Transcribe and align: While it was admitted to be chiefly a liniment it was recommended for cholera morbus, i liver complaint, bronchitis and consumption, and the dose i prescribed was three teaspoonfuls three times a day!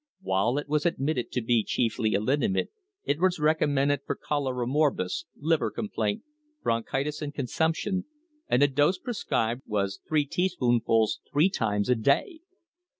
While 0.21 0.57
it 0.57 0.67
was 0.67 0.87
admitted 0.87 1.31
to 1.33 1.43
be 1.43 1.63
chiefly 1.63 2.15
a 2.15 2.19
liniment 2.19 2.71
it 3.03 3.19
was 3.19 3.37
recommended 3.39 3.99
for 4.03 4.15
cholera 4.15 4.65
morbus, 4.65 5.25
i 5.35 5.39
liver 5.39 5.69
complaint, 5.69 6.23
bronchitis 6.63 7.21
and 7.21 7.31
consumption, 7.35 8.05
and 8.47 8.63
the 8.63 8.67
dose 8.67 8.97
i 8.97 9.01
prescribed 9.03 9.61
was 9.67 9.99
three 10.09 10.25
teaspoonfuls 10.25 11.19
three 11.31 11.51
times 11.51 11.87
a 11.87 11.93
day! 11.95 12.39